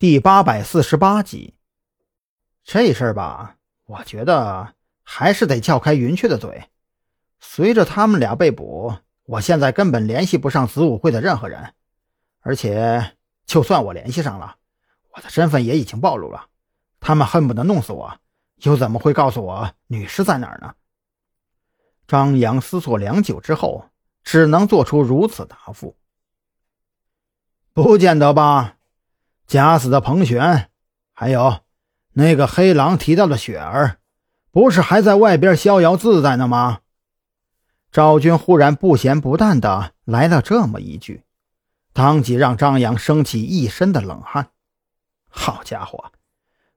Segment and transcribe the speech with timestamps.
[0.00, 1.54] 第八百四十八集，
[2.62, 6.70] 这事儿吧，我觉得还是得撬开云雀的嘴。
[7.40, 11.74] 随着他们俩被捕，我现在根本联系不上子午会的任何人，
[12.42, 14.58] 而且就算我联系上了，
[15.16, 16.46] 我的身份也已经暴露了。
[17.00, 18.20] 他们恨不得弄死我，
[18.58, 20.76] 又怎么会告诉我女尸在哪儿呢？
[22.06, 23.90] 张扬思索良久之后，
[24.22, 25.96] 只能做出如此答复
[27.74, 28.76] ：“不见得吧。”
[29.48, 30.68] 假死的彭璇，
[31.14, 31.60] 还有
[32.12, 33.96] 那个黑狼提到的雪儿，
[34.50, 36.80] 不是还在外边逍遥自在呢吗？
[37.90, 41.22] 赵军忽然不咸不淡的来了这么一句，
[41.94, 44.50] 当即让张扬升起一身的冷汗。
[45.30, 46.12] 好家伙，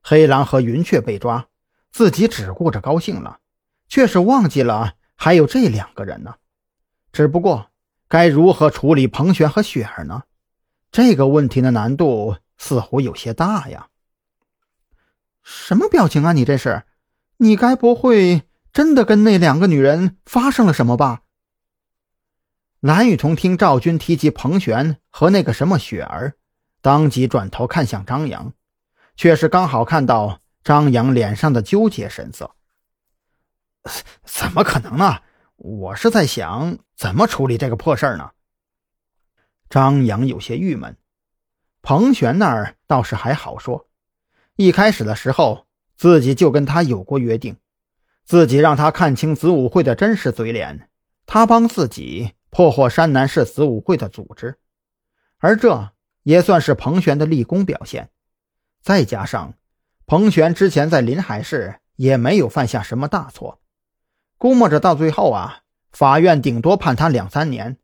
[0.00, 1.48] 黑狼和云雀被抓，
[1.90, 3.40] 自己只顾着高兴了，
[3.88, 6.36] 却是忘记了还有这两个人呢。
[7.10, 7.72] 只不过，
[8.06, 10.22] 该如何处理彭璇和雪儿呢？
[10.92, 12.36] 这个问题的难度。
[12.60, 13.88] 似乎有些大呀！
[15.42, 16.34] 什么表情啊？
[16.34, 16.84] 你这是？
[17.38, 21.22] 你该不会真的跟那两个女人发生了什么吧？
[22.80, 26.34] 蓝雨桐听赵军提及彭璇和那个什么雪儿，
[26.82, 28.52] 当即转头看向张扬，
[29.16, 32.54] 却是刚好看到张扬脸上的纠结神色。
[34.22, 35.22] 怎么可能呢？
[35.56, 38.32] 我是在想怎么处理这个破事儿呢？
[39.70, 40.98] 张扬有些郁闷。
[41.82, 43.88] 彭璇那儿倒是还好说，
[44.56, 47.56] 一开始的时候自己就跟他有过约定，
[48.24, 50.88] 自己让他看清子午会的真实嘴脸，
[51.26, 54.58] 他帮自己破获山南市子午会的组织，
[55.38, 58.10] 而这也算是彭璇的立功表现。
[58.82, 59.54] 再加上
[60.06, 63.60] 彭璇之前在临海市也没有犯下什么大错，
[64.36, 67.78] 估摸着到最后啊，法院顶多判他两三年，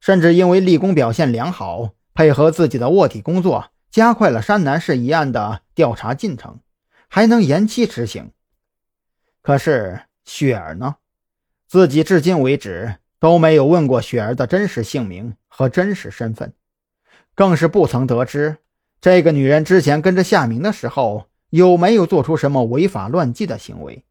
[0.00, 1.90] 甚至因为立功表现良好。
[2.16, 6.60] 配合自己的卧底工作，加快了山南市一案的调查进程，
[7.08, 8.32] 还能延期执行。
[9.42, 10.96] 可是雪儿呢？
[11.68, 16.54] 自己至今为止都没有问过雪儿的真实姓名和真实身份，
[17.34, 18.56] 更是不曾得知
[18.98, 24.04] 这个女人之前跟着夏明的时候有没有做出什么违法乱纪的行为。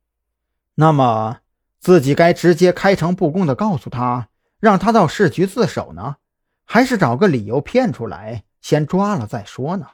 [0.75, 1.39] 那么，
[1.79, 4.29] 自己该直接开诚布公的告诉她，
[4.59, 6.17] 让她到市局自首呢？
[6.65, 9.87] 还是找个理由骗出来，先抓了再说呢。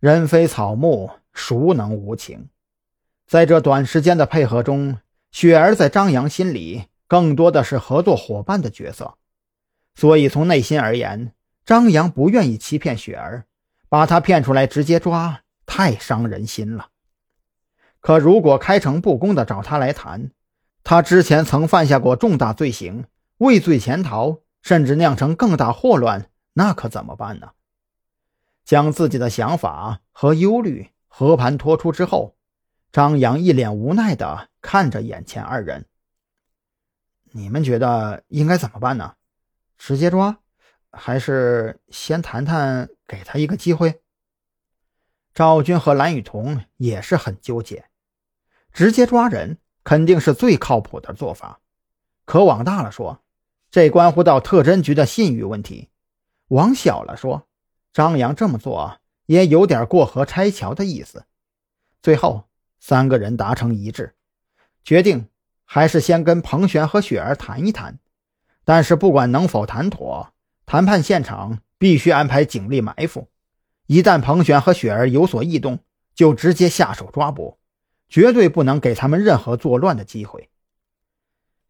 [0.00, 2.48] 人非草木，孰能无情？
[3.26, 4.98] 在这短时间的配合中，
[5.30, 9.14] 雪儿在张扬心里更多的是合作伙伴的角色，
[9.94, 11.32] 所以从内心而言，
[11.64, 13.46] 张扬不愿意欺骗雪儿，
[13.88, 16.88] 把她骗出来直接抓，太伤人心了。
[18.00, 20.30] 可如果开诚布公的找他来谈，
[20.82, 23.06] 他之前曾犯下过重大罪行，
[23.38, 24.40] 畏罪潜逃。
[24.64, 27.52] 甚至酿成更大祸乱，那可怎么办呢？
[28.64, 32.34] 将自己的想法和忧虑和盘托出之后，
[32.90, 35.84] 张扬一脸无奈地看着眼前二人
[37.32, 39.16] ：“你们觉得应该怎么办呢？
[39.76, 40.38] 直接抓，
[40.90, 44.00] 还是先谈谈，给他一个机会？”
[45.34, 47.84] 赵军和蓝雨桐也是很纠结，
[48.72, 51.60] 直接抓人肯定是最靠谱的做法，
[52.24, 53.20] 可往大了说。
[53.74, 55.88] 这关乎到特侦局的信誉问题，
[56.46, 57.48] 往小了说，
[57.92, 61.24] 张扬这么做也有点过河拆桥的意思。
[62.00, 62.44] 最后，
[62.78, 64.14] 三个人达成一致，
[64.84, 65.26] 决定
[65.64, 67.98] 还是先跟彭璇和雪儿谈一谈。
[68.64, 70.32] 但是，不管能否谈妥，
[70.66, 73.28] 谈判现场必须安排警力埋伏，
[73.88, 75.80] 一旦彭璇和雪儿有所异动，
[76.14, 77.58] 就直接下手抓捕，
[78.08, 80.48] 绝对不能给他们任何作乱的机会。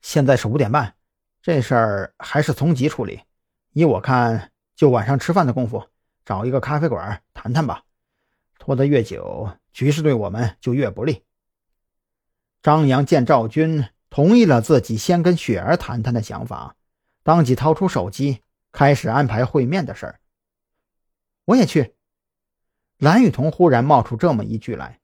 [0.02, 0.96] 现在是五点半。
[1.44, 3.20] 这事儿还是从急处理，
[3.74, 5.90] 依我看，就晚上吃饭的功夫，
[6.24, 7.82] 找一个咖啡馆谈谈吧。
[8.58, 11.22] 拖得越久，局势对我们就越不利。
[12.62, 16.76] 张扬见赵军同意了自己先跟雪儿谈谈的想法，
[17.22, 18.40] 当即掏出手机，
[18.72, 20.20] 开始安排会面的事儿。
[21.44, 21.94] 我也去。
[22.96, 24.98] 蓝雨桐忽然冒出这么一句来，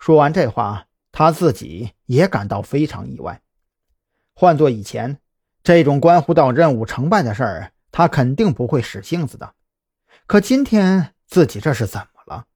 [0.00, 3.40] 说完这话，他自己也感到非常意外。
[4.34, 5.20] 换做以前。
[5.68, 9.52] 这种关乎到任务成败的事儿，他肯定不会使性子的。
[10.26, 12.46] 可今天自己这是怎么了？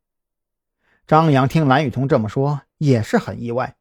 [1.07, 3.77] 张扬听蓝雨桐这么说，也是很意外。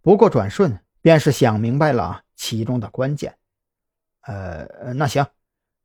[0.00, 3.36] 不过转瞬便是想明白了其中的关键。
[4.22, 5.26] 呃，那行，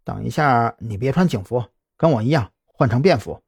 [0.06, 1.66] 等一下你别穿警服，
[1.98, 3.44] 跟我一样换成便服。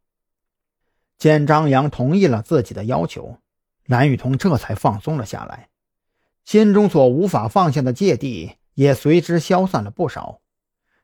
[1.18, 3.38] 见张扬同意了自己的要求，
[3.86, 5.70] 蓝雨桐这才放松了下来，
[6.44, 8.58] 心中所无法放下的芥蒂。
[8.80, 10.40] 也随之消散了不少，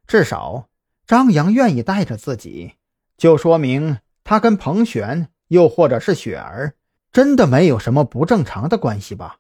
[0.07, 0.69] 至少
[1.06, 2.75] 张扬愿意带着自己，
[3.18, 6.75] 就说明他跟彭璇又或者是雪儿，
[7.12, 9.39] 真的没有什么不正常的关系吧？